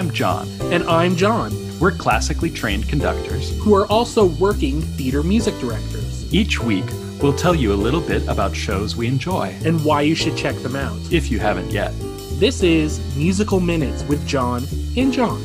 [0.00, 0.48] I'm John.
[0.72, 3.54] And I'm John, We're classically trained conductors.
[3.62, 6.86] who are also working theater music directors, Each week,
[7.20, 10.56] we'll tell you a little bit about shows we enjoy, and why you should check
[10.62, 10.96] them out.
[11.12, 11.92] if you haven't yet.
[12.40, 14.62] This is Musical Minutes with John
[14.96, 15.44] and John.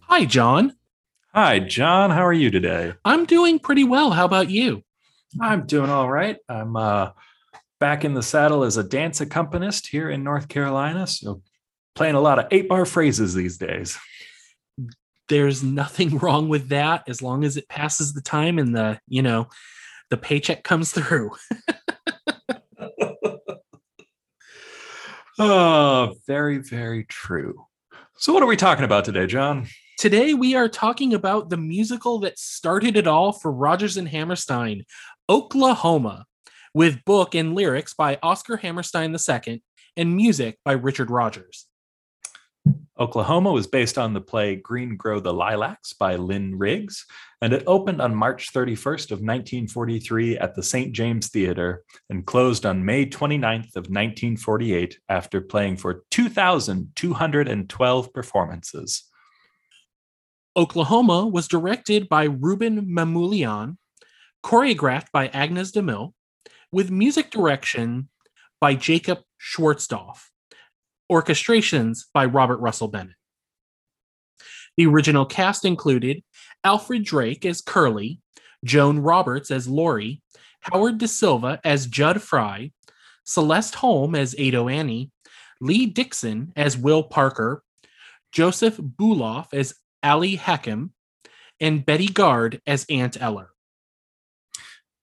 [0.00, 0.74] Hi, John.
[1.32, 2.10] Hi, John.
[2.10, 2.94] How are you today?
[3.04, 4.10] I'm doing pretty well.
[4.10, 4.82] How about you?
[5.40, 6.38] I'm doing all right.
[6.48, 7.10] I'm uh,
[7.78, 11.06] back in the saddle as a dance accompanist here in North Carolina.
[11.06, 11.42] So,
[11.94, 13.98] playing a lot of eight bar phrases these days.
[15.28, 19.22] There's nothing wrong with that as long as it passes the time and the, you
[19.22, 19.48] know,
[20.10, 21.32] the paycheck comes through.
[25.38, 27.66] Oh, very, very true.
[28.18, 29.66] So, what are we talking about today, John?
[29.98, 34.84] Today we are talking about the musical that started it all for Rodgers and Hammerstein,
[35.28, 36.26] Oklahoma,
[36.76, 39.62] with book and lyrics by Oscar Hammerstein II
[39.96, 41.64] and music by Richard Rodgers.
[43.00, 47.06] Oklahoma was based on the play Green Grow the Lilacs by Lynn Riggs,
[47.40, 50.92] and it opened on March 31st of 1943 at the St.
[50.92, 59.04] James Theater and closed on May 29th of 1948 after playing for 2,212 performances.
[60.54, 63.78] Oklahoma was directed by Rouben Mamoulian,
[64.44, 66.12] choreographed by Agnes DeMille,
[66.72, 68.08] with music direction
[68.60, 70.28] by Jacob Schwartzdorf,
[71.10, 73.16] orchestrations by Robert Russell Bennett.
[74.76, 76.22] The original cast included
[76.64, 78.20] Alfred Drake as Curly,
[78.64, 80.20] Joan Roberts as Laurie,
[80.60, 82.72] Howard Da Silva as Judd Fry,
[83.24, 85.10] Celeste Holm as Ado Annie,
[85.60, 87.62] Lee Dixon as Will Parker,
[88.32, 90.92] Joseph Buloff as Ali Hakim,
[91.60, 93.50] and Betty Garde as Aunt Eller.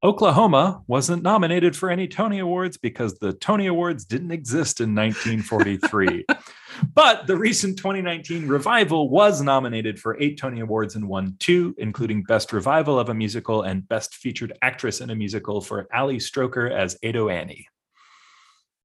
[0.04, 6.26] Oklahoma wasn't nominated for any Tony Awards because the Tony Awards didn't exist in 1943.
[6.94, 12.23] but the recent 2019 revival was nominated for eight Tony Awards and won two, including
[12.23, 16.70] Best Revival of a Musical and Best Featured Actress in a Musical for Ali Stroker
[16.70, 17.70] as Ado Annie.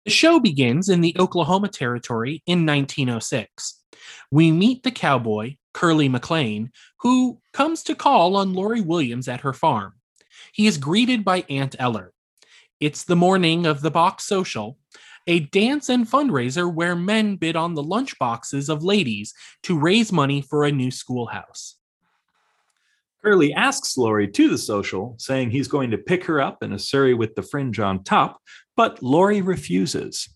[0.04, 3.82] The show begins in the Oklahoma Territory in 1906.
[4.30, 9.52] We meet the cowboy, Curly McLean, who comes to call on Laurie Williams at her
[9.52, 9.94] farm.
[10.52, 12.12] He is greeted by Aunt Eller.
[12.80, 14.78] It's the morning of the Box Social,
[15.26, 20.12] a dance and fundraiser where men bid on the lunch boxes of ladies to raise
[20.12, 21.76] money for a new schoolhouse.
[23.22, 26.78] Curly asks Laurie to the social, saying he's going to pick her up in a
[26.78, 28.40] surrey with the fringe on top,
[28.76, 30.28] but Laurie refuses.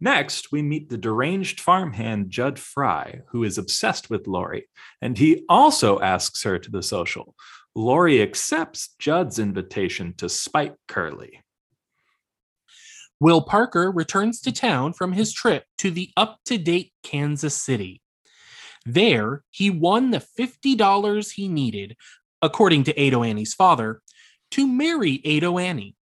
[0.00, 4.68] Next, we meet the deranged farmhand Judd Fry, who is obsessed with Laurie,
[5.00, 7.34] and he also asks her to the social.
[7.74, 11.42] Laurie accepts Judd's invitation to spite Curly.
[13.18, 18.02] Will Parker returns to town from his trip to the up to date Kansas City.
[18.84, 21.96] There, he won the $50 he needed,
[22.40, 24.00] according to Ado Annie's father,
[24.52, 25.95] to marry Ado Annie.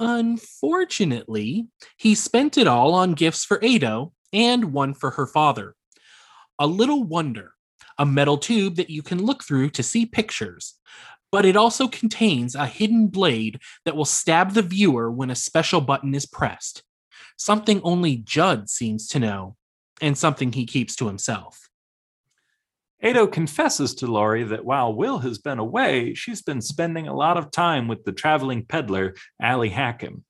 [0.00, 1.68] Unfortunately,
[1.98, 5.76] he spent it all on gifts for Ado and one for her father.
[6.58, 7.52] A little wonder,
[7.98, 10.78] a metal tube that you can look through to see pictures,
[11.30, 15.82] but it also contains a hidden blade that will stab the viewer when a special
[15.82, 16.82] button is pressed.
[17.36, 19.56] Something only Judd seems to know,
[20.00, 21.69] and something he keeps to himself.
[23.02, 27.38] Ado confesses to Laurie that while Will has been away, she's been spending a lot
[27.38, 30.24] of time with the traveling peddler, Ali Hakim.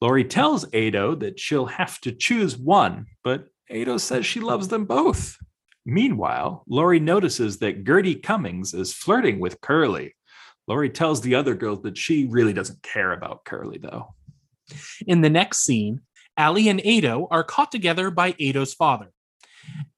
[0.00, 4.84] Laurie tells Ado that she'll have to choose one, but Ado says she loves them
[4.84, 5.36] both.
[5.84, 10.14] Meanwhile, Laurie notices that Gertie Cummings is flirting with Curly.
[10.68, 14.14] Laurie tells the other girls that she really doesn't care about Curly, though.
[15.08, 16.02] In the next scene,
[16.36, 19.10] Ali and Ado are caught together by Ado's father.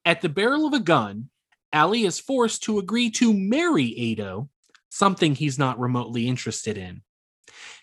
[0.03, 1.29] At the barrel of a gun,
[1.75, 4.47] Ali is forced to agree to marry Ado,
[4.89, 7.01] something he's not remotely interested in.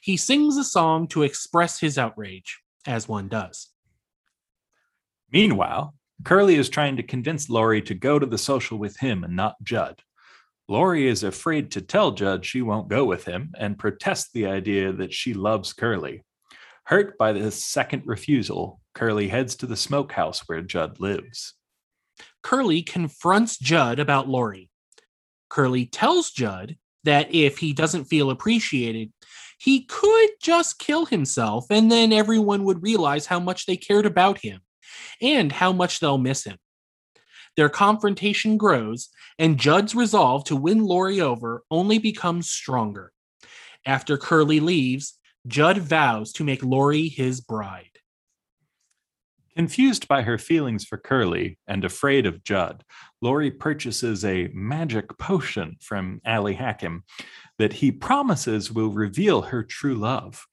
[0.03, 3.69] He sings a song to express his outrage, as one does.
[5.31, 5.95] Meanwhile,
[6.25, 9.63] Curly is trying to convince Laurie to go to the social with him and not
[9.63, 10.03] Judd.
[10.69, 14.93] Laurie is afraid to tell Judd she won't go with him and protests the idea
[14.93, 16.23] that she loves Curly.
[16.85, 21.55] Hurt by this second refusal, Curly heads to the smokehouse where Judd lives.
[22.43, 24.71] Curly confronts Judd about Laurie.
[25.49, 29.13] Curly tells Judd that if he doesn't feel appreciated,
[29.59, 34.39] he could just kill himself and then everyone would realize how much they cared about
[34.39, 34.61] him
[35.21, 36.59] and how much they'll miss him.
[37.57, 43.13] Their confrontation grows, and Judd's resolve to win Laurie over only becomes stronger.
[43.85, 47.92] After Curly leaves, Judd vows to make Laurie his bride.
[49.55, 52.85] Confused by her feelings for Curly and afraid of Judd,
[53.21, 57.05] Laurie purchases a magic potion from Ali Hakim
[57.59, 60.47] that he promises will reveal her true love.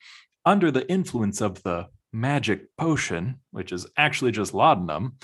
[0.45, 5.15] Under the influence of the magic potion, which is actually just laudanum,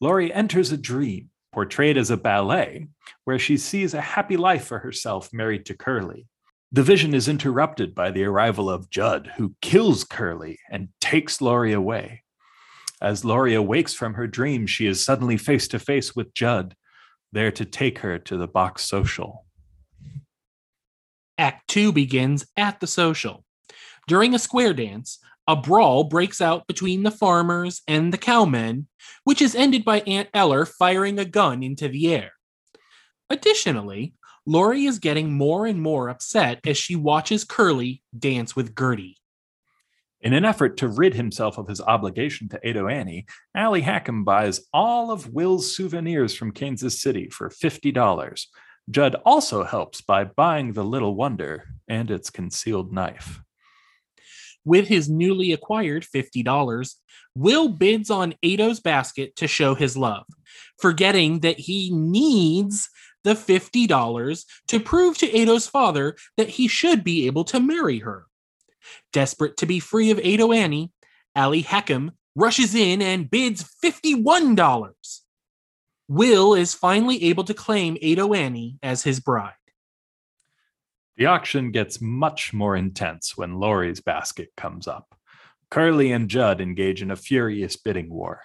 [0.00, 2.86] Laurie enters a dream portrayed as a ballet
[3.24, 6.28] where she sees a happy life for herself married to Curly.
[6.70, 11.72] The vision is interrupted by the arrival of Judd, who kills Curly and takes Laurie
[11.72, 12.23] away.
[13.04, 16.74] As Laurie awakes from her dream, she is suddenly face to face with Judd,
[17.32, 19.44] there to take her to the box social.
[21.36, 23.44] Act 2 begins at the social.
[24.08, 28.88] During a square dance, a brawl breaks out between the farmers and the cowmen,
[29.24, 32.30] which is ended by Aunt Eller firing a gun into the air.
[33.28, 34.14] Additionally,
[34.46, 39.18] Laurie is getting more and more upset as she watches Curly dance with Gertie.
[40.24, 44.66] In an effort to rid himself of his obligation to Ado Annie, Ali Hakim buys
[44.72, 48.46] all of Will's souvenirs from Kansas City for $50.
[48.90, 53.42] Judd also helps by buying the Little Wonder and its concealed knife.
[54.64, 56.94] With his newly acquired $50,
[57.34, 60.24] Will bids on Ado's basket to show his love,
[60.78, 62.88] forgetting that he needs
[63.24, 68.26] the $50 to prove to Ado's father that he should be able to marry her.
[69.12, 70.92] Desperate to be free of Ado Annie,
[71.36, 75.20] Ali Hakim rushes in and bids $51.
[76.08, 79.52] Will is finally able to claim Ado Annie as his bride.
[81.16, 85.14] The auction gets much more intense when Laurie's basket comes up.
[85.70, 88.42] Curly and Judd engage in a furious bidding war.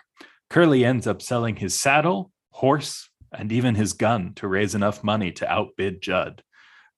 [0.49, 5.31] Curly ends up selling his saddle, horse, and even his gun to raise enough money
[5.33, 6.43] to outbid Judd.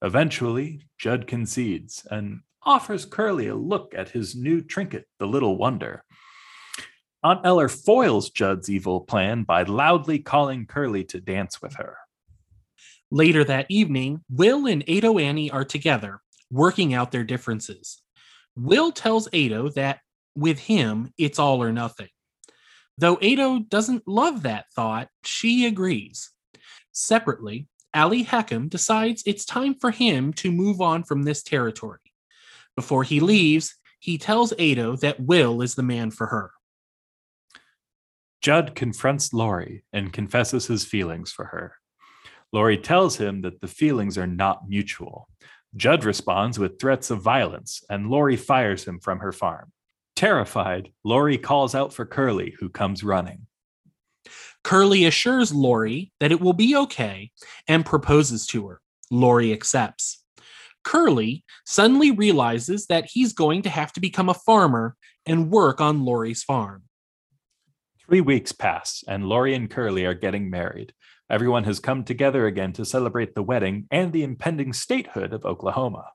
[0.02, 6.04] Eventually, Judd concedes and offers Curly a look at his new trinket, the Little Wonder.
[7.24, 11.96] Aunt Eller foils Judd's evil plan by loudly calling Curly to dance with her.
[13.10, 16.20] Later that evening, Will and Ado Annie are together,
[16.50, 18.02] working out their differences.
[18.56, 20.00] Will tells Ado that
[20.34, 22.08] with him, it's all or nothing.
[22.98, 26.30] Though Ado doesn't love that thought, she agrees.
[26.92, 31.98] Separately, Ali Hakim decides it's time for him to move on from this territory.
[32.76, 36.52] Before he leaves, he tells Ado that Will is the man for her.
[38.40, 41.76] Judd confronts Laurie and confesses his feelings for her.
[42.52, 45.28] Laurie tells him that the feelings are not mutual.
[45.76, 49.72] Judd responds with threats of violence, and Laurie fires him from her farm.
[50.16, 53.46] Terrified, Laurie calls out for Curly, who comes running.
[54.64, 57.30] Curly assures Laurie that it will be okay
[57.66, 58.80] and proposes to her.
[59.10, 60.21] Laurie accepts.
[60.84, 64.96] Curly suddenly realizes that he's going to have to become a farmer
[65.26, 66.82] and work on Laurie's farm.
[68.06, 70.92] Three weeks pass, and Laurie and Curly are getting married.
[71.30, 76.10] Everyone has come together again to celebrate the wedding and the impending statehood of Oklahoma.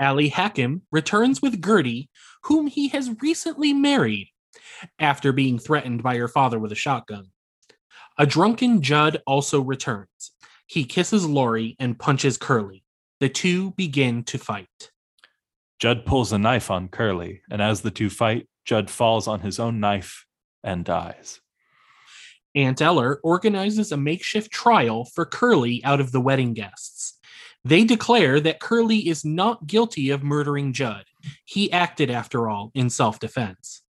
[0.00, 2.08] Ali Hakim returns with Gertie,
[2.44, 4.28] whom he has recently married,
[4.98, 7.26] after being threatened by her father with a shotgun.
[8.16, 10.32] A drunken Judd also returns.
[10.66, 12.84] He kisses Laurie and punches Curly.
[13.20, 14.90] The two begin to fight.
[15.78, 19.58] Judd pulls a knife on Curly, and as the two fight, Judd falls on his
[19.58, 20.26] own knife
[20.62, 21.40] and dies.
[22.54, 27.18] Aunt Eller organizes a makeshift trial for Curly out of the wedding guests.
[27.64, 31.04] They declare that Curly is not guilty of murdering Judd.
[31.44, 33.82] He acted, after all, in self defense.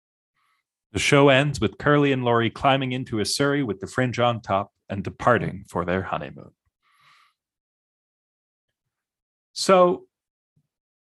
[0.93, 4.41] The show ends with Curly and Laurie climbing into a surrey with the fringe on
[4.41, 6.53] top and departing for their honeymoon.
[9.55, 10.07] So,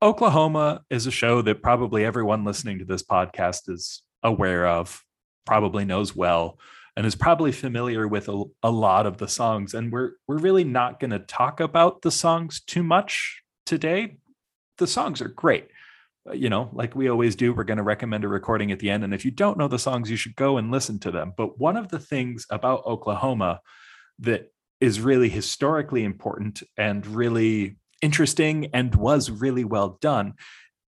[0.00, 5.02] Oklahoma is a show that probably everyone listening to this podcast is aware of,
[5.44, 6.58] probably knows well
[6.96, 9.74] and is probably familiar with a, a lot of the songs.
[9.74, 14.18] And we're we're really not going to talk about the songs too much today.
[14.78, 15.66] The songs are great.
[16.28, 18.90] Uh, you know, like we always do, we're going to recommend a recording at the
[18.90, 19.02] end.
[19.02, 21.32] And if you don't know the songs, you should go and listen to them.
[21.36, 23.60] But one of the things about Oklahoma
[24.20, 30.34] that is really historically important and really interesting and was really well done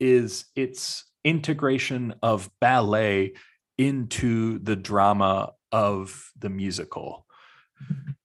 [0.01, 3.35] is its integration of ballet
[3.77, 7.27] into the drama of the musical.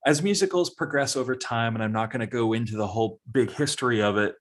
[0.06, 3.52] As musicals progress over time, and I'm not going to go into the whole big
[3.52, 4.36] history of it,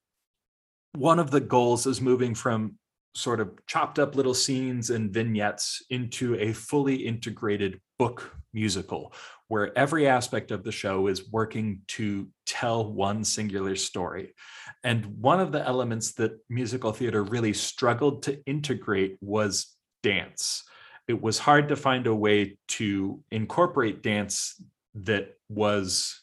[0.95, 2.79] one of the goals is moving from
[3.15, 9.12] sort of chopped up little scenes and vignettes into a fully integrated book musical
[9.52, 14.35] where every aspect of the show is working to tell one singular story.
[14.82, 20.64] And one of the elements that musical theater really struggled to integrate was dance
[21.09, 24.61] it was hard to find a way to incorporate dance
[24.94, 26.23] that was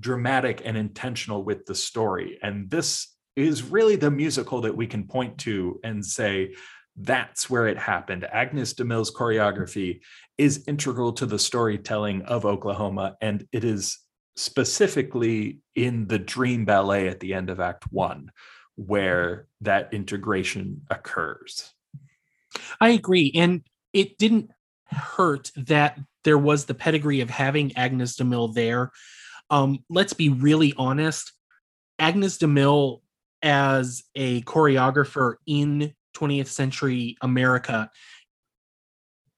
[0.00, 2.38] dramatic and intentional with the story.
[2.42, 6.54] And this is really the musical that we can point to and say,
[6.96, 8.24] that's where it happened.
[8.24, 10.00] Agnes DeMille's choreography
[10.38, 13.98] is integral to the storytelling of Oklahoma, and it is
[14.36, 18.30] specifically in the dream ballet at the end of Act One
[18.76, 21.72] where that integration occurs.
[22.80, 23.32] I agree.
[23.34, 23.62] And
[23.92, 24.50] it didn't
[24.86, 28.90] hurt that there was the pedigree of having Agnes DeMille there.
[29.50, 31.32] Um, let's be really honest.
[31.98, 33.00] Agnes DeMille,
[33.42, 37.90] as a choreographer in 20th century America,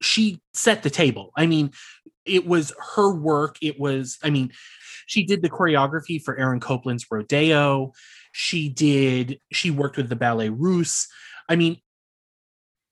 [0.04, 1.32] she set the table.
[1.37, 1.70] I mean,
[2.25, 3.56] it was her work.
[3.62, 4.52] It was, I mean,
[5.06, 7.92] she did the choreography for Aaron Copland's Rodeo.
[8.32, 11.08] She did, she worked with the Ballet Russe.
[11.49, 11.78] I mean,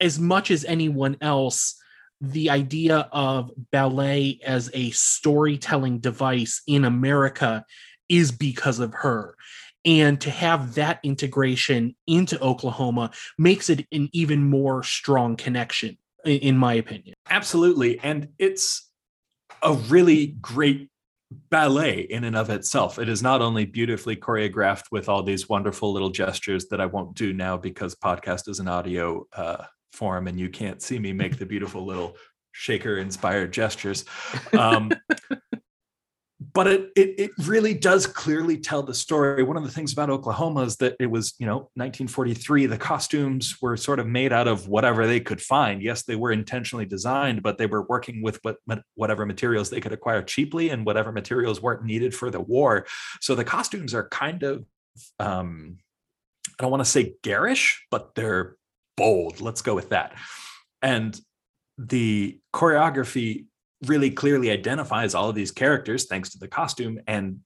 [0.00, 1.76] as much as anyone else,
[2.20, 7.64] the idea of ballet as a storytelling device in America
[8.08, 9.36] is because of her.
[9.84, 16.56] And to have that integration into Oklahoma makes it an even more strong connection, in
[16.56, 17.14] my opinion.
[17.28, 17.98] Absolutely.
[18.00, 18.90] And it's
[19.62, 20.88] a really great
[21.50, 22.98] ballet in and of itself.
[22.98, 27.14] It is not only beautifully choreographed with all these wonderful little gestures that I won't
[27.14, 31.38] do now because podcast is an audio uh, form and you can't see me make
[31.38, 32.16] the beautiful little
[32.52, 34.04] shaker inspired gestures.
[34.52, 34.92] Um,
[36.54, 39.42] but it, it, it really does clearly tell the story.
[39.42, 42.66] One of the things about Oklahoma is that it was, you know, 1943.
[42.66, 45.82] The costumes were sort of made out of whatever they could find.
[45.82, 48.58] Yes, they were intentionally designed, but they were working with what
[48.94, 52.86] whatever materials they could acquire cheaply and whatever materials weren't needed for the war.
[53.20, 54.66] So the costumes are kind of,
[55.18, 55.78] um,
[56.58, 58.56] I don't want to say garish, but they're
[58.96, 59.40] bold.
[59.40, 60.14] Let's go with that.
[60.82, 61.18] And
[61.78, 63.46] the choreography
[63.86, 67.40] really clearly identifies all of these characters thanks to the costume and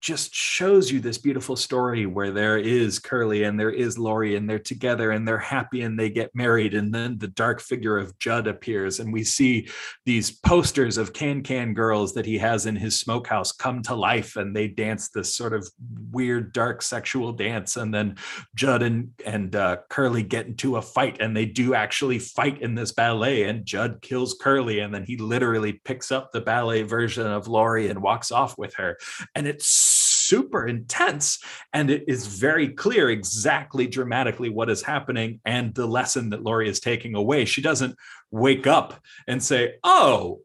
[0.00, 4.48] just shows you this beautiful story where there is Curly and there is Laurie and
[4.48, 6.74] they're together and they're happy and they get married.
[6.74, 9.68] And then the dark figure of Judd appears and we see
[10.04, 14.36] these posters of Can Can girls that he has in his smokehouse come to life
[14.36, 15.68] and they dance this sort of
[16.10, 17.76] weird, dark sexual dance.
[17.76, 18.16] And then
[18.54, 22.74] Judd and, and uh, Curly get into a fight and they do actually fight in
[22.74, 27.26] this ballet and Judd kills Curly and then he literally picks up the ballet version
[27.26, 28.98] of Laurie and walks off with her.
[29.34, 29.95] And it's
[30.28, 31.38] super intense
[31.72, 36.68] and it is very clear exactly dramatically what is happening and the lesson that Laurie
[36.68, 37.44] is taking away.
[37.44, 37.96] She doesn't
[38.30, 40.40] wake up and say, "Oh,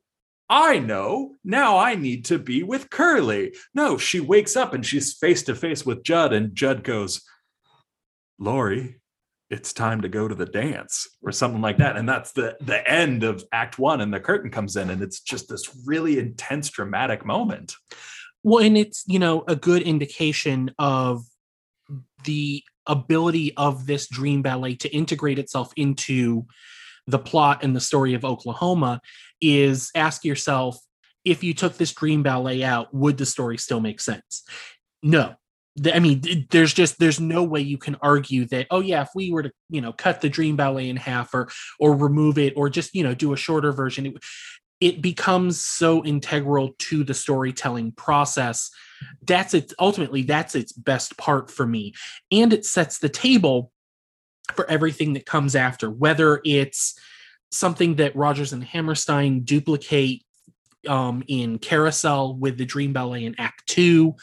[0.49, 1.35] I know.
[1.43, 5.55] Now I need to be with Curly." No, she wakes up and she's face to
[5.55, 7.21] face with Judd and Judd goes,
[8.37, 9.01] "Laurie,
[9.51, 12.89] it's time to go to the dance or something like that and that's the the
[12.89, 16.69] end of act 1 and the curtain comes in and it's just this really intense
[16.69, 17.75] dramatic moment
[18.43, 21.23] well, and it's, you know, a good indication of
[22.23, 26.45] the ability of this dream ballet to integrate itself into
[27.07, 29.01] the plot and the story of Oklahoma
[29.39, 30.77] is ask yourself
[31.23, 34.43] if you took this dream ballet out, would the story still make sense?
[35.03, 35.35] No.
[35.93, 38.67] I mean, there's just there's no way you can argue that.
[38.71, 41.49] Oh yeah, if we were to you know cut the dream ballet in half or
[41.79, 44.13] or remove it or just you know do a shorter version, it,
[44.81, 48.71] it becomes so integral to the storytelling process.
[49.25, 51.93] That's it ultimately that's its best part for me.
[52.31, 53.71] And it sets the table
[54.55, 56.99] for everything that comes after whether it's
[57.51, 60.23] something that rodgers and hammerstein duplicate
[60.87, 64.15] um, in carousel with the dream ballet in act two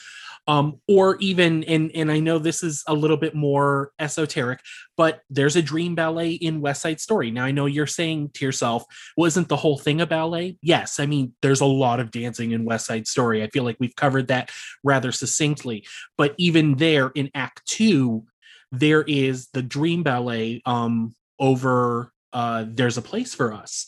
[0.48, 4.60] um, or even and and I know this is a little bit more esoteric,
[4.96, 7.30] but there's a dream ballet in West Side Story.
[7.30, 8.84] Now I know you're saying to yourself,
[9.16, 10.56] wasn't the whole thing a ballet?
[10.62, 13.42] Yes, I mean there's a lot of dancing in West Side Story.
[13.42, 14.50] I feel like we've covered that
[14.82, 15.86] rather succinctly,
[16.16, 18.24] but even there in Act Two,
[18.72, 23.86] there is the dream ballet um, over uh, "There's a Place for Us."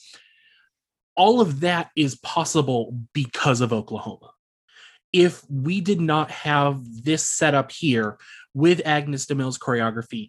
[1.17, 4.31] All of that is possible because of Oklahoma
[5.13, 8.19] if we did not have this setup here
[8.55, 10.29] with Agnes DeMille's choreography,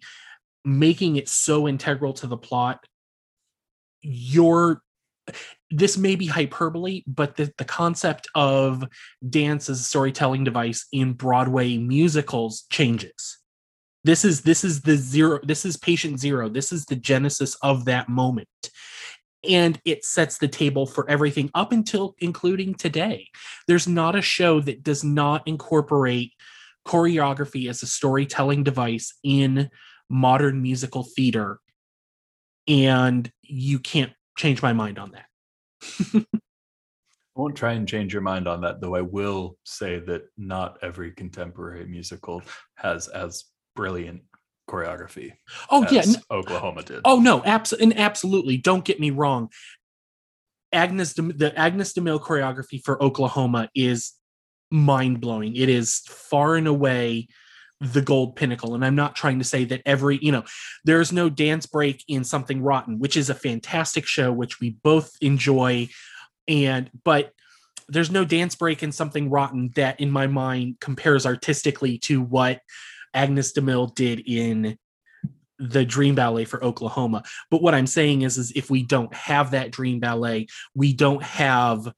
[0.64, 2.84] making it so integral to the plot,
[4.00, 4.82] your
[5.70, 8.84] this may be hyperbole, but the, the concept of
[9.28, 13.38] dance as a storytelling device in Broadway musicals changes.
[14.04, 16.48] This is this is the zero, this is patient zero.
[16.48, 18.48] This is the genesis of that moment
[19.48, 23.28] and it sets the table for everything up until including today.
[23.66, 26.32] There's not a show that does not incorporate
[26.86, 29.70] choreography as a storytelling device in
[30.08, 31.60] modern musical theater
[32.68, 35.26] and you can't change my mind on that.
[37.34, 40.78] I won't try and change your mind on that, though I will say that not
[40.82, 42.42] every contemporary musical
[42.76, 43.44] has as
[43.74, 44.22] brilliant
[44.68, 45.32] choreography.
[45.70, 47.00] Oh yeah, Oklahoma did.
[47.04, 48.56] Oh no, abs- and absolutely.
[48.56, 49.50] Don't get me wrong.
[50.72, 54.12] Agnes, De- the Agnes DeMille choreography for Oklahoma is
[54.70, 55.54] mind blowing.
[55.54, 57.28] It is far and away
[57.80, 58.74] the gold pinnacle.
[58.74, 60.44] And I'm not trying to say that every, you know,
[60.84, 65.12] there's no dance break in Something Rotten, which is a fantastic show, which we both
[65.20, 65.88] enjoy.
[66.46, 67.32] And, but
[67.88, 72.60] there's no dance break in Something Rotten that, in my mind, compares artistically to what
[73.14, 74.78] Agnes DeMille did in
[75.58, 77.22] the dream ballet for Oklahoma.
[77.50, 81.22] But what I'm saying is, is if we don't have that dream ballet, we don't
[81.22, 81.92] have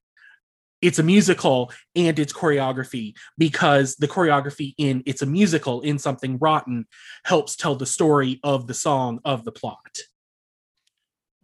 [0.82, 6.36] it's a musical and it's choreography because the choreography in it's a musical in something
[6.38, 6.86] rotten
[7.24, 9.98] helps tell the story of the song of the plot.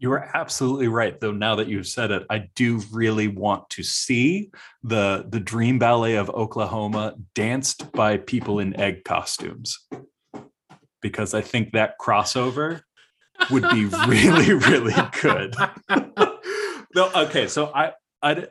[0.01, 1.31] You are absolutely right, though.
[1.31, 4.51] Now that you've said it, I do really want to see
[4.83, 9.79] the the Dream Ballet of Oklahoma danced by people in egg costumes,
[11.03, 12.81] because I think that crossover
[13.51, 15.55] would be really, really good.
[16.95, 17.93] no, okay, so I
[18.23, 18.47] I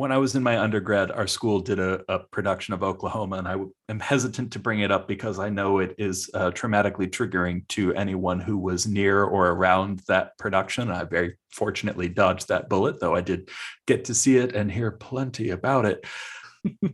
[0.00, 3.46] when I was in my undergrad, our school did a, a production of Oklahoma, and
[3.46, 3.56] I
[3.90, 7.92] am hesitant to bring it up because I know it is uh, traumatically triggering to
[7.94, 10.90] anyone who was near or around that production.
[10.90, 13.50] I very fortunately dodged that bullet, though I did
[13.86, 16.06] get to see it and hear plenty about it.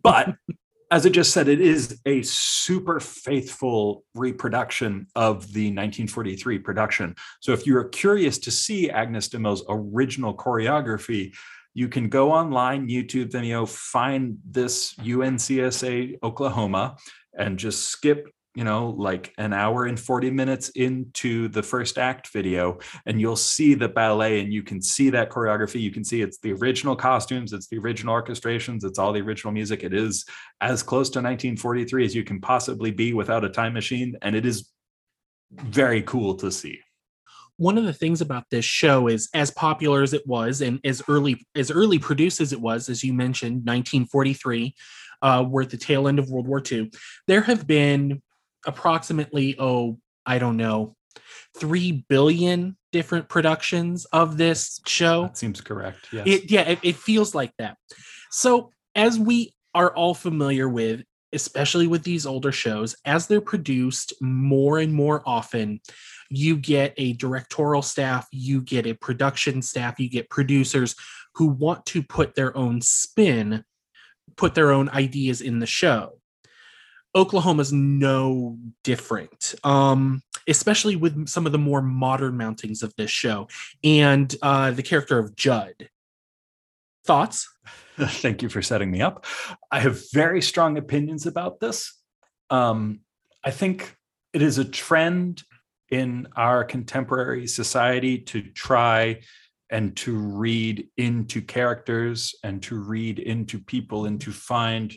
[0.03, 0.35] But
[0.91, 7.15] as I just said, it is a super faithful reproduction of the 1943 production.
[7.41, 11.35] So if you're curious to see Agnes DeMille's original choreography,
[11.76, 16.97] you can go online, YouTube Vimeo, find this UNCSA Oklahoma
[17.38, 22.33] and just skip, you know, like an hour and 40 minutes into the first act
[22.33, 25.79] video, and you'll see the ballet and you can see that choreography.
[25.79, 29.53] You can see it's the original costumes, it's the original orchestrations, it's all the original
[29.53, 29.85] music.
[29.85, 30.24] It is
[30.62, 34.16] as close to 1943 as you can possibly be without a time machine.
[34.22, 34.70] And it is
[35.53, 36.81] very cool to see
[37.59, 41.03] one of the things about this show is as popular as it was and as
[41.09, 44.75] early as early produced as it was as you mentioned 1943
[45.23, 46.90] uh, we're at the tail end of world war ii
[47.27, 48.23] there have been
[48.66, 50.95] approximately oh i don't know
[51.59, 56.27] 3 billion different productions of this show that seems correct yes.
[56.27, 57.77] It, yeah it, it feels like that
[58.31, 64.12] so as we are all familiar with especially with these older shows as they're produced
[64.21, 65.81] more and more often
[66.31, 70.95] you get a directorial staff, you get a production staff, you get producers
[71.35, 73.65] who want to put their own spin,
[74.37, 76.19] put their own ideas in the show.
[77.15, 83.49] Oklahoma's no different, um, especially with some of the more modern mountings of this show
[83.83, 85.89] and uh, the character of Judd.
[87.07, 87.49] Thoughts?
[87.97, 89.25] Thank you for setting me up.
[89.71, 91.99] I have very strong opinions about this.
[92.51, 93.01] Um,
[93.43, 93.97] I think
[94.35, 95.43] it is a trend
[95.90, 99.20] in our contemporary society to try
[99.70, 104.96] and to read into characters and to read into people and to find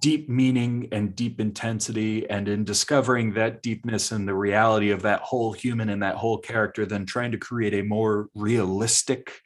[0.00, 5.20] deep meaning and deep intensity and in discovering that deepness and the reality of that
[5.20, 9.40] whole human and that whole character then trying to create a more realistic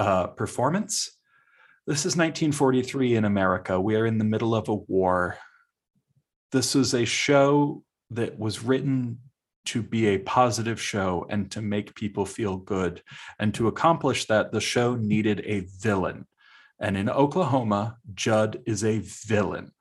[0.00, 1.16] uh, performance.
[1.86, 3.80] This is 1943 in america.
[3.80, 5.38] We are in the middle of a war.
[6.50, 9.18] This is a show that was written
[9.66, 13.02] to be a positive show and to make people feel good.
[13.38, 16.26] And to accomplish that, the show needed a villain.
[16.80, 19.72] And in Oklahoma, Judd is a villain.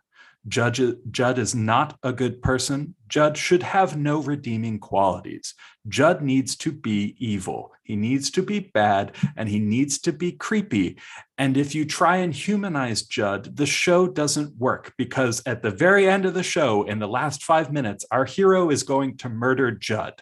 [0.48, 2.96] Judge, Judd is not a good person.
[3.08, 5.54] Judd should have no redeeming qualities.
[5.88, 7.74] Judd needs to be evil.
[7.84, 10.98] He needs to be bad and he needs to be creepy.
[11.38, 16.08] And if you try and humanize Judd, the show doesn't work because at the very
[16.08, 19.72] end of the show, in the last five minutes, our hero is going to murder
[19.72, 20.22] Judd.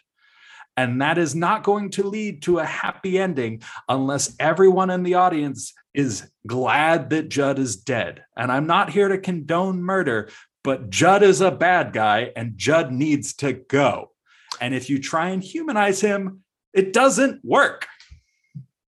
[0.78, 5.16] And that is not going to lead to a happy ending unless everyone in the
[5.16, 8.24] audience is glad that Judd is dead.
[8.38, 10.30] And I'm not here to condone murder,
[10.64, 14.12] but Judd is a bad guy and Judd needs to go.
[14.62, 17.88] And if you try and humanize him, it doesn't work.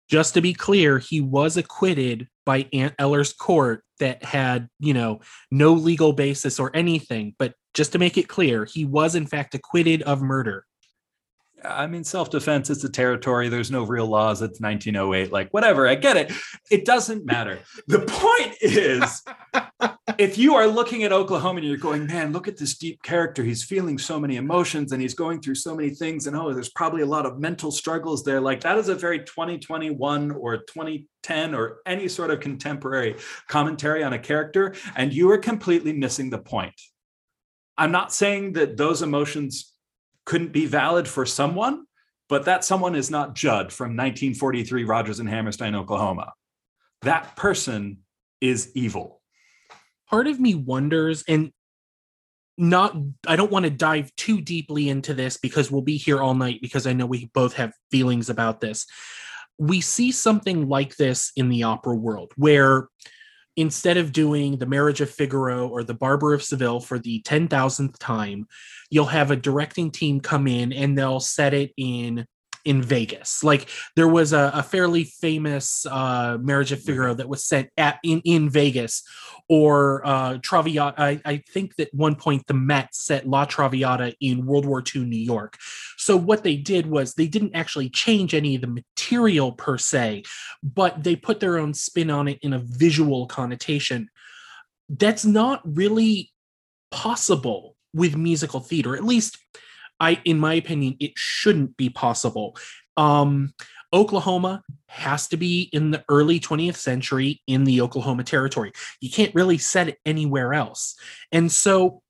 [0.10, 5.22] Just to be clear, he was acquitted by Aunt Eller's court that had, you know,
[5.50, 7.36] no legal basis or anything.
[7.39, 10.65] But just to make it clear, he was in fact acquitted of murder
[11.63, 13.50] I mean, self defense, it's a territory.
[13.50, 14.41] There's no real laws.
[14.41, 15.32] It's 1908.
[15.32, 15.88] Like, whatever.
[15.88, 16.32] I get it.
[16.70, 17.60] It doesn't matter.
[17.88, 19.24] The point is
[20.20, 23.43] if you are looking at Oklahoma and you're going, man, look at this deep character.
[23.43, 26.28] He's feeling so many emotions and he's going through so many things.
[26.28, 28.39] And oh, there's probably a lot of mental struggles there.
[28.39, 33.15] Like, that is a very 2021 or 2010 or any sort of contemporary
[33.48, 34.76] commentary on a character.
[34.96, 36.80] And you are completely missing the point.
[37.80, 39.74] I'm not saying that those emotions
[40.27, 41.85] couldn't be valid for someone,
[42.27, 46.33] but that someone is not Judd from 1943 Rodgers and Hammerstein, Oklahoma.
[47.01, 47.99] That person
[48.41, 49.21] is evil.
[50.09, 51.51] Part of me wonders, and
[52.57, 56.33] not I don't want to dive too deeply into this because we'll be here all
[56.33, 58.85] night because I know we both have feelings about this.
[59.57, 62.89] We see something like this in the opera world where
[63.57, 67.95] instead of doing the marriage of Figaro or the Barber of Seville for the 10,000th
[67.99, 68.47] time,
[68.89, 72.26] you'll have a directing team come in and they'll set it in
[72.67, 73.45] in Vegas.
[73.45, 77.97] Like there was a, a fairly famous uh, Marriage of Figaro that was set at
[78.04, 79.04] in in Vegas,
[79.47, 81.02] or uh, Traviata.
[81.02, 85.06] I, I think that one point the Met set La Traviata in World War II
[85.06, 85.58] New York.
[85.95, 90.23] So what they did was they didn't actually change any of the material per se,
[90.62, 94.10] but they put their own spin on it in a visual connotation.
[94.89, 96.32] That's not really
[96.91, 98.95] possible with musical theater.
[98.95, 99.38] At least,
[100.00, 102.58] I, in my opinion, it shouldn't be possible.
[102.95, 103.54] Um,
[103.93, 108.73] Oklahoma has to be in the early 20th century in the Oklahoma territory.
[109.00, 110.95] You can't really set it anywhere else.
[111.32, 112.02] And so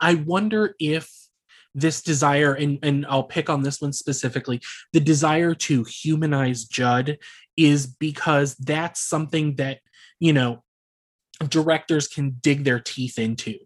[0.00, 1.10] I wonder if
[1.74, 4.60] this desire, and, and I'll pick on this one specifically,
[4.92, 7.18] the desire to humanize Judd
[7.56, 9.80] is because that's something that,
[10.20, 10.62] you know,
[11.48, 13.58] directors can dig their teeth into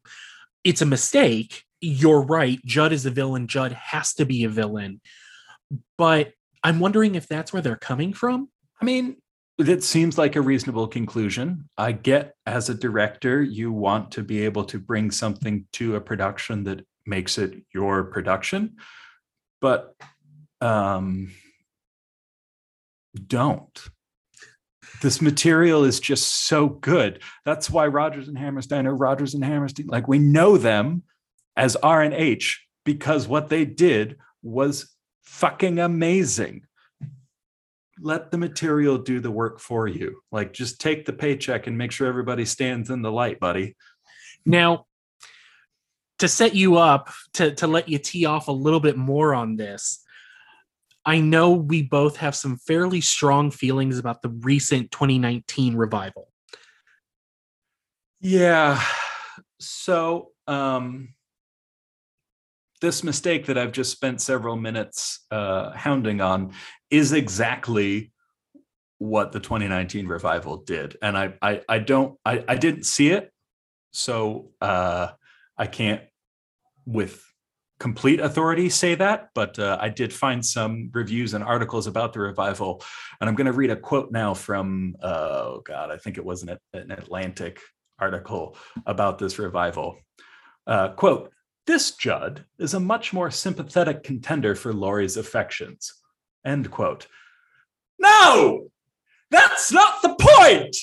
[0.69, 1.65] it's a mistake.
[1.81, 2.63] You're right.
[2.63, 3.47] Judd is a villain.
[3.47, 5.01] Judd has to be a villain.
[5.97, 8.51] But I'm wondering if that's where they're coming from.
[8.79, 9.17] I mean,
[9.57, 11.71] that seems like a reasonable conclusion.
[11.79, 16.03] I get as a director, you want to be able to bring something to a
[16.03, 18.77] production that makes it your production,
[19.63, 19.95] but
[20.61, 21.33] um,
[23.27, 23.89] don't
[25.03, 27.23] this material is just so good.
[27.45, 29.87] That's why Rodgers and Hammerstein are Rodgers and Hammerstein.
[29.87, 31.03] Like we know them
[31.57, 36.63] as R and H because what they did was fucking amazing.
[38.01, 40.21] Let the material do the work for you.
[40.31, 43.77] Like just take the paycheck and make sure everybody stands in the light, buddy.
[44.47, 44.87] Now,
[46.19, 49.57] to set you up, to, to let you tee off a little bit more on
[49.57, 50.05] this,
[51.09, 56.29] I know we both have some fairly strong feelings about the recent 2019 revival.
[58.21, 58.79] Yeah.
[59.59, 61.15] So, um,
[62.83, 66.53] this mistake that I've just spent several minutes uh, hounding on
[66.91, 68.13] is exactly
[68.99, 73.33] what the 2019 revival did, and I I, I don't I, I didn't see it,
[73.93, 75.09] so uh,
[75.57, 76.03] I can't
[76.85, 77.28] with
[77.79, 82.21] complete authority say that, but uh, I did find some reviews and articles about the
[82.21, 82.83] revival.
[83.21, 86.25] And I'm going to read a quote now from, uh, oh God, I think it
[86.25, 87.61] was an, an Atlantic
[87.99, 89.99] article about this revival.
[90.67, 91.33] Uh, quote,
[91.67, 95.93] this Judd is a much more sympathetic contender for Laurie's affections.
[96.45, 97.07] End quote.
[97.99, 98.69] No,
[99.31, 100.77] that's not the point.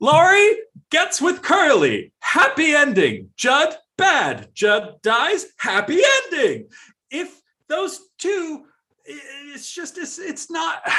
[0.00, 0.58] Laurie
[0.90, 2.12] gets with Curly.
[2.20, 3.30] Happy ending.
[3.36, 4.50] Judd bad.
[4.54, 6.68] Judd dies, happy ending.
[7.10, 8.64] If those two,
[9.04, 10.82] it's just, it's, it's not.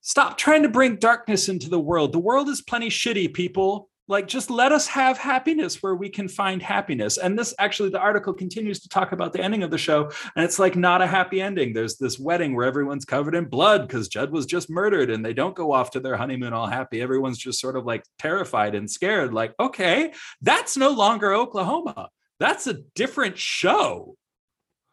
[0.00, 2.12] Stop trying to bring darkness into the world.
[2.12, 3.89] The world is plenty shitty, people.
[4.10, 7.16] Like, just let us have happiness where we can find happiness.
[7.16, 10.10] And this actually, the article continues to talk about the ending of the show.
[10.34, 11.72] And it's like not a happy ending.
[11.72, 15.32] There's this wedding where everyone's covered in blood because Judd was just murdered and they
[15.32, 17.00] don't go off to their honeymoon all happy.
[17.00, 19.32] Everyone's just sort of like terrified and scared.
[19.32, 22.08] Like, okay, that's no longer Oklahoma.
[22.40, 24.16] That's a different show.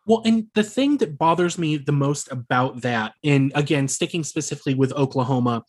[0.05, 4.75] Well, and the thing that bothers me the most about that, and again, sticking specifically
[4.75, 5.63] with Oklahoma,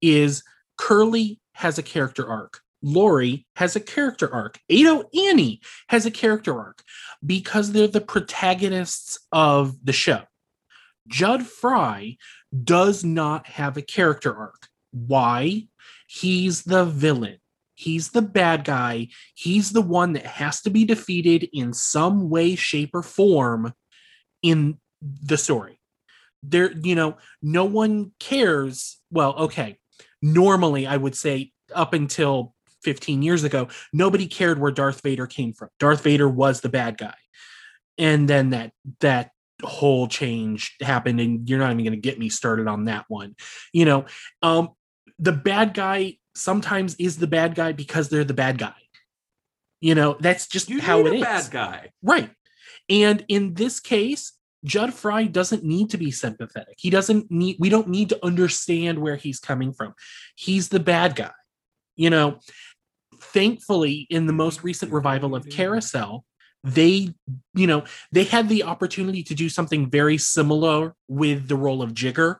[0.00, 0.42] is
[0.78, 2.63] Curly has a character arc.
[2.84, 4.60] Laurie has a character arc.
[4.70, 6.82] Ado Annie has a character arc
[7.24, 10.20] because they're the protagonists of the show.
[11.08, 12.18] Judd Fry
[12.62, 14.68] does not have a character arc.
[14.92, 15.66] Why?
[16.06, 17.38] He's the villain.
[17.74, 19.08] He's the bad guy.
[19.34, 23.72] He's the one that has to be defeated in some way, shape, or form
[24.42, 25.80] in the story.
[26.42, 28.98] There, you know, no one cares.
[29.10, 29.78] Well, okay.
[30.20, 32.53] Normally, I would say up until
[32.84, 35.68] 15 years ago, nobody cared where Darth Vader came from.
[35.80, 37.14] Darth Vader was the bad guy.
[37.98, 39.30] And then that that
[39.62, 43.34] whole change happened and you're not even going to get me started on that one.
[43.72, 44.04] You know,
[44.42, 44.70] um
[45.18, 48.74] the bad guy sometimes is the bad guy because they're the bad guy.
[49.80, 51.22] You know, that's just You how it is.
[51.22, 51.90] bad guy.
[52.02, 52.30] Right.
[52.88, 54.32] And in this case,
[54.64, 56.76] Judd Fry doesn't need to be sympathetic.
[56.78, 59.94] He doesn't need, we don't need to understand where he's coming from.
[60.36, 61.32] He's the bad guy.
[61.96, 62.40] You know,
[63.32, 66.24] thankfully, in the most recent revival of Carousel,
[66.62, 67.14] they,
[67.54, 71.92] you know, they had the opportunity to do something very similar with the role of
[71.94, 72.36] Jigger.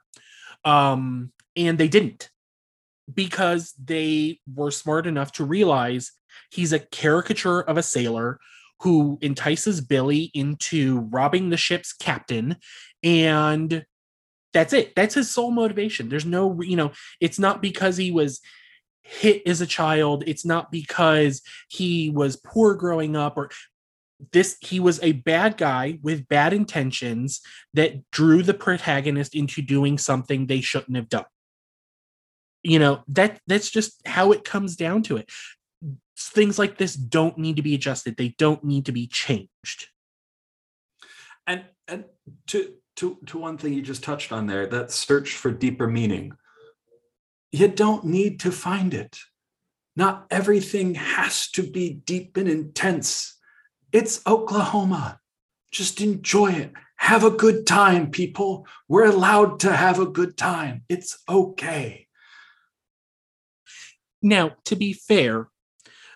[0.64, 2.30] Um, and they didn't
[3.12, 6.12] because they were smart enough to realize
[6.50, 8.40] he's a caricature of a sailor
[8.80, 12.56] who entices Billy into robbing the ship's captain
[13.02, 13.84] and
[14.52, 18.40] that's it that's his sole motivation there's no you know it's not because he was
[19.04, 20.24] hit as a child.
[20.26, 23.50] It's not because he was poor growing up or
[24.32, 27.40] this he was a bad guy with bad intentions
[27.74, 31.26] that drew the protagonist into doing something they shouldn't have done.
[32.62, 35.30] You know that that's just how it comes down to it.
[36.18, 38.16] Things like this don't need to be adjusted.
[38.16, 39.88] They don't need to be changed.
[41.46, 42.04] And and
[42.48, 46.32] to to to one thing you just touched on there, that search for deeper meaning.
[47.54, 49.16] You don't need to find it.
[49.94, 53.36] Not everything has to be deep and intense.
[53.92, 55.20] It's Oklahoma.
[55.70, 56.72] Just enjoy it.
[56.96, 58.66] Have a good time, people.
[58.88, 60.82] We're allowed to have a good time.
[60.88, 62.08] It's okay.
[64.20, 65.48] now to be fair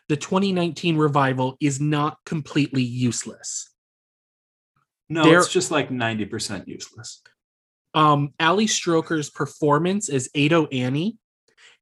[0.09, 3.71] the 2019 revival is not completely useless
[5.11, 7.23] No, There- it's just like 90% useless.
[7.95, 11.19] um ali stroker's performance as ado annie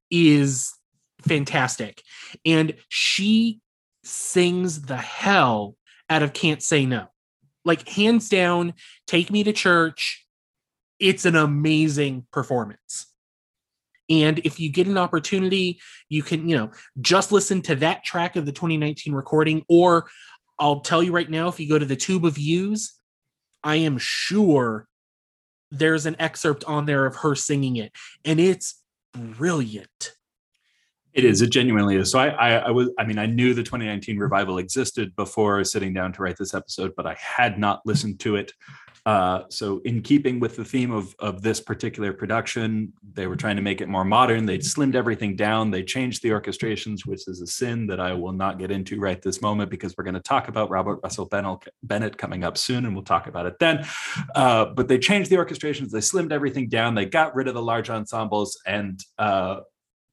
[0.09, 0.73] is
[1.21, 2.01] fantastic.
[2.45, 3.59] And she
[4.03, 5.75] sings the hell
[6.09, 7.07] out of can't say no.
[7.65, 8.73] Like hands down
[9.05, 10.23] take me to church
[10.99, 13.05] it's an amazing performance.
[14.09, 18.37] And if you get an opportunity you can you know just listen to that track
[18.37, 20.07] of the 2019 recording or
[20.59, 22.93] i'll tell you right now if you go to the tube of views
[23.65, 24.87] i am sure
[25.71, 27.91] there's an excerpt on there of her singing it.
[28.23, 28.81] And it's
[29.17, 30.13] brilliant
[31.13, 31.41] It is.
[31.41, 32.11] It genuinely is.
[32.11, 32.89] So I, I, I was.
[32.99, 36.93] I mean, I knew the 2019 revival existed before sitting down to write this episode,
[36.95, 38.53] but I had not listened to it.
[39.07, 43.55] Uh, so, in keeping with the theme of of this particular production, they were trying
[43.55, 44.45] to make it more modern.
[44.45, 45.71] They slimmed everything down.
[45.71, 49.21] They changed the orchestrations, which is a sin that I will not get into right
[49.21, 51.25] this moment because we're going to talk about Robert Russell
[51.83, 53.85] Bennett coming up soon, and we'll talk about it then.
[54.35, 55.91] Uh, but they changed the orchestrations.
[55.91, 56.93] They slimmed everything down.
[56.93, 59.01] They got rid of the large ensembles and.
[59.17, 59.61] Uh,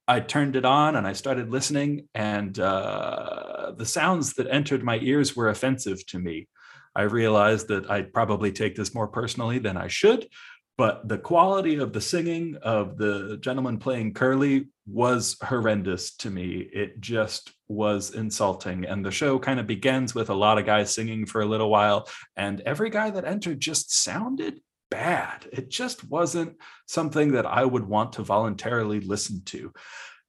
[0.07, 4.98] I turned it on and I started listening, and uh, the sounds that entered my
[4.98, 6.46] ears were offensive to me.
[6.94, 10.28] I realized that I'd probably take this more personally than I should,
[10.76, 16.68] but the quality of the singing of the gentleman playing Curly was horrendous to me.
[16.72, 18.85] It just was insulting.
[18.85, 21.70] And the show kind of begins with a lot of guys singing for a little
[21.70, 25.48] while, and every guy that entered just sounded bad.
[25.52, 29.72] It just wasn't something that I would want to voluntarily listen to.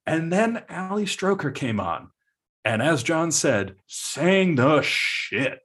[0.06, 2.10] And then Ali Stroker came on.
[2.64, 5.60] And as John said, sang the shit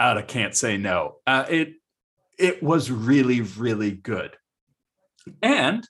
[0.00, 1.16] out of Can't Say No.
[1.26, 1.74] Uh, it
[2.38, 4.36] it was really, really good.
[5.42, 5.86] And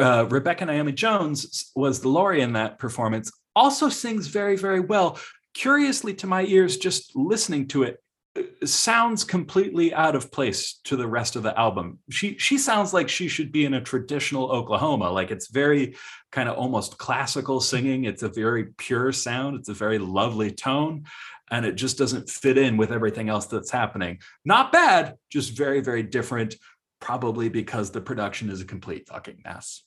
[0.00, 5.18] uh, Rebecca Naomi Jones was the Laurie in that performance, also sings very, very well.
[5.54, 8.00] Curiously to my ears, just listening to it,
[8.36, 11.98] uh, sounds completely out of place to the rest of the album.
[12.10, 15.10] She she sounds like she should be in a traditional Oklahoma.
[15.10, 15.96] Like it's very
[16.30, 18.04] kind of almost classical singing.
[18.04, 19.56] It's a very pure sound.
[19.56, 21.06] It's a very lovely tone,
[21.50, 24.18] and it just doesn't fit in with everything else that's happening.
[24.44, 26.56] Not bad, just very very different.
[27.00, 29.84] Probably because the production is a complete fucking mess.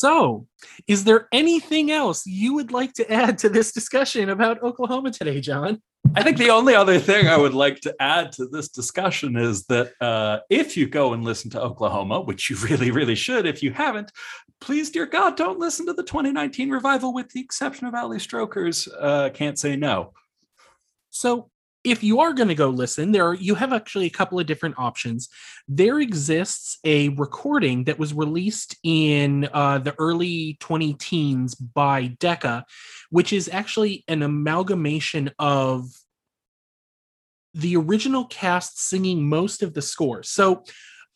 [0.00, 0.46] So
[0.86, 5.40] is there anything else you would like to add to this discussion about oklahoma today
[5.40, 5.80] john
[6.16, 9.66] I think the only other thing I would like to add to this discussion is
[9.66, 13.62] that uh, if you go and listen to Oklahoma, which you really, really should, if
[13.62, 14.10] you haven't,
[14.60, 18.88] please, dear God, don't listen to the 2019 revival with the exception of Ali Stroker's
[18.98, 20.12] uh, Can't Say No.
[21.10, 21.49] So
[21.82, 24.46] if you are going to go listen, there are, you have actually a couple of
[24.46, 25.28] different options.
[25.66, 32.66] There exists a recording that was released in uh, the early 20 teens by Decca,
[33.08, 35.86] which is actually an amalgamation of
[37.54, 40.22] the original cast singing most of the score.
[40.22, 40.64] So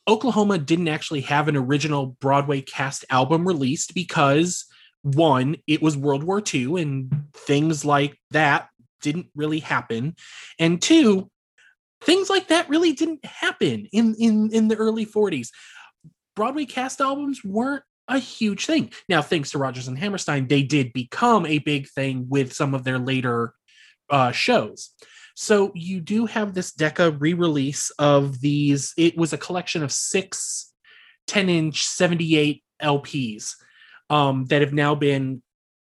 [0.08, 4.64] Oklahoma didn't actually have an original Broadway cast album released because
[5.02, 8.68] one, it was World War II and things like that
[9.04, 10.16] didn't really happen.
[10.58, 11.30] And two,
[12.02, 15.50] things like that really didn't happen in in in the early 40s.
[16.34, 18.90] Broadway cast albums weren't a huge thing.
[19.08, 22.82] Now, thanks to Rodgers and Hammerstein, they did become a big thing with some of
[22.84, 23.54] their later
[24.10, 24.90] uh, shows.
[25.36, 28.92] So you do have this Decca re-release of these.
[28.96, 30.72] It was a collection of six
[31.26, 33.52] 10 inch 78 LPs
[34.10, 35.42] um, that have now been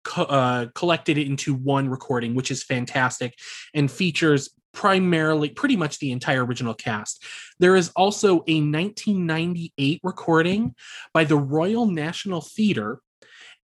[0.03, 3.35] co- uh, collected it into one recording, which is fantastic
[3.73, 7.23] and features primarily pretty much the entire original cast.
[7.59, 10.75] There is also a 1998 recording
[11.13, 12.99] by the Royal National Theatre,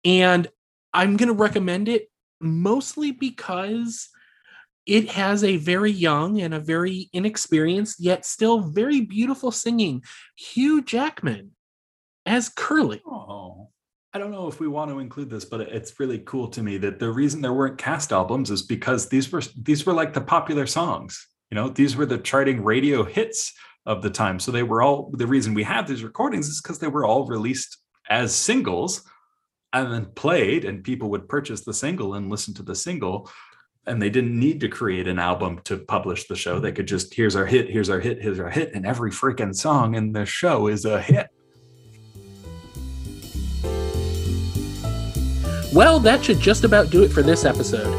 [0.04, 0.48] and
[0.92, 2.08] I'm going to recommend it
[2.40, 4.08] mostly because
[4.86, 10.02] it has a very young and a very inexperienced yet still very beautiful singing
[10.36, 11.52] Hugh Jackman
[12.26, 13.02] as Curly.
[13.06, 13.70] Oh.
[14.14, 16.78] I don't know if we want to include this, but it's really cool to me
[16.78, 20.20] that the reason there weren't cast albums is because these were these were like the
[20.20, 21.26] popular songs.
[21.50, 23.52] You know, these were the charting radio hits
[23.86, 24.38] of the time.
[24.38, 27.26] So they were all the reason we have these recordings is because they were all
[27.26, 27.76] released
[28.08, 29.02] as singles
[29.72, 33.28] and then played, and people would purchase the single and listen to the single.
[33.84, 36.60] And they didn't need to create an album to publish the show.
[36.60, 38.72] They could just, here's our hit, here's our hit, here's our hit.
[38.74, 41.28] And every freaking song in the show is a hit.
[45.74, 47.92] Well, that should just about do it for this episode.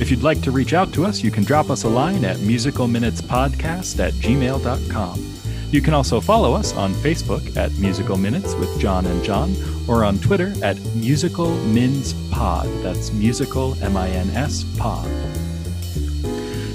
[0.00, 2.38] If you'd like to reach out to us, you can drop us a line at
[2.38, 5.34] musicalminutespodcast at gmail.com.
[5.70, 9.54] You can also follow us on Facebook at Musical Minutes with John and John,
[9.86, 12.66] or on Twitter at Musical Mins Pod.
[12.82, 15.06] That's Musical M I N S Pod.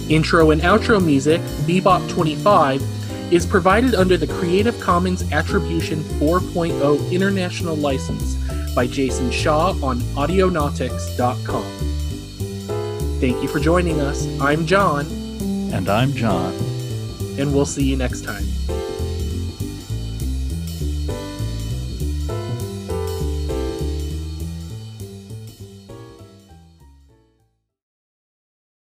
[0.10, 2.82] Intro and outro music, Bebop 25,
[3.34, 8.38] is provided under the Creative Commons Attribution 4.0 International License
[8.76, 11.64] by Jason Shaw on Audionautix.com.
[13.20, 14.28] Thank you for joining us.
[14.40, 15.06] I'm John.
[15.74, 16.54] And I'm John.
[17.38, 18.46] And we'll see you next time.